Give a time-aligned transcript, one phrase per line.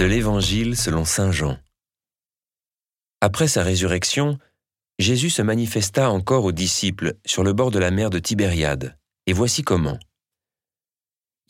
[0.00, 1.58] De l'Évangile selon Saint Jean.
[3.20, 4.38] Après sa résurrection,
[4.98, 9.34] Jésus se manifesta encore aux disciples sur le bord de la mer de Tibériade, et
[9.34, 9.98] voici comment.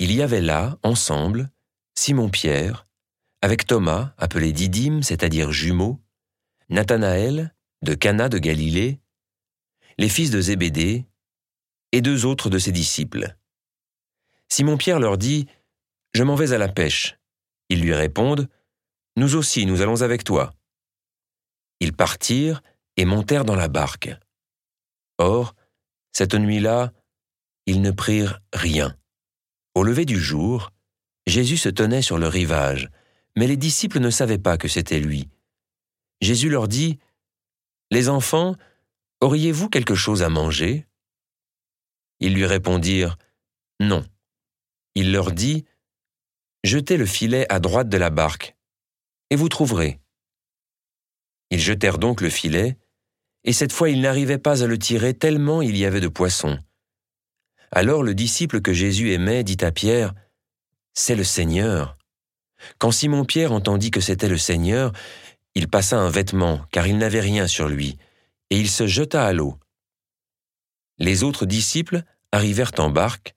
[0.01, 1.53] Il y avait là, ensemble,
[1.95, 2.89] Simon-Pierre,
[3.41, 6.01] avec Thomas, appelé Didyme, c'est-à-dire jumeau,
[6.71, 8.99] Nathanaël, de Cana de Galilée,
[9.97, 11.07] les fils de Zébédée,
[11.93, 13.37] et deux autres de ses disciples.
[14.49, 15.47] Simon-Pierre leur dit,
[16.15, 17.20] Je m'en vais à la pêche.
[17.71, 18.49] Ils lui répondent,
[19.17, 20.53] Nous aussi, nous allons avec toi.
[21.79, 22.63] Ils partirent
[22.97, 24.11] et montèrent dans la barque.
[25.19, 25.55] Or,
[26.13, 26.93] cette nuit-là,
[27.67, 28.97] ils ne prirent rien.
[29.75, 30.73] Au lever du jour,
[31.27, 32.91] Jésus se tenait sur le rivage,
[33.37, 35.29] mais les disciples ne savaient pas que c'était lui.
[36.21, 36.99] Jésus leur dit,
[37.91, 38.57] Les enfants,
[39.21, 40.87] auriez-vous quelque chose à manger?
[42.19, 43.17] Ils lui répondirent,
[43.79, 44.05] Non.
[44.97, 45.65] Il leur dit,
[46.63, 48.55] Jetez le filet à droite de la barque,
[49.31, 49.99] et vous trouverez.
[51.51, 52.77] Ils jetèrent donc le filet,
[53.45, 56.59] et cette fois ils n'arrivaient pas à le tirer tellement il y avait de poissons.
[57.73, 60.13] Alors le disciple que Jésus aimait dit à Pierre,
[60.93, 61.97] C'est le Seigneur.
[62.79, 64.93] Quand Simon-Pierre entendit que c'était le Seigneur,
[65.55, 67.97] il passa un vêtement, car il n'avait rien sur lui,
[68.51, 69.59] et il se jeta à l'eau.
[70.99, 72.03] Les autres disciples
[72.33, 73.35] arrivèrent en barque,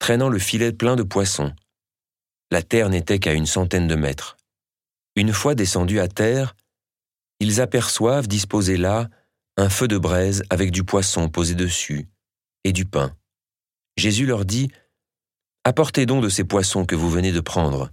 [0.00, 1.54] traînant le filet plein de poissons.
[2.50, 4.36] La terre n'était qu'à une centaine de mètres.
[5.16, 6.54] Une fois descendus à terre,
[7.40, 9.08] ils aperçoivent disposé là
[9.56, 12.08] un feu de braise avec du poisson posé dessus
[12.64, 13.16] et du pain.
[13.96, 14.70] Jésus leur dit
[15.64, 17.90] Apportez donc de ces poissons que vous venez de prendre.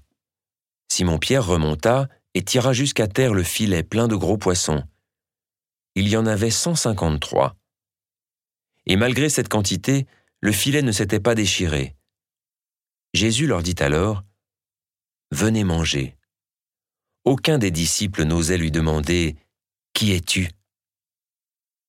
[0.92, 4.84] Simon-Pierre remonta et tira jusqu'à terre le filet plein de gros poissons.
[5.96, 7.56] Il y en avait cent cinquante-trois.
[8.86, 10.06] Et malgré cette quantité,
[10.42, 11.96] le filet ne s'était pas déchiré.
[13.14, 14.24] Jésus leur dit alors
[15.34, 16.16] Venez manger.
[17.24, 19.36] Aucun des disciples n'osait lui demander
[19.94, 20.48] Qui es-tu?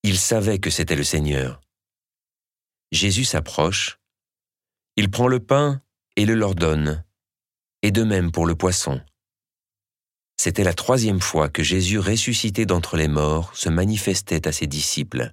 [0.01, 1.61] Il savait que c'était le Seigneur.
[2.91, 3.99] Jésus s'approche,
[4.95, 5.83] il prend le pain
[6.15, 7.05] et le leur donne,
[7.83, 8.99] et de même pour le poisson.
[10.37, 15.31] C'était la troisième fois que Jésus ressuscité d'entre les morts se manifestait à ses disciples.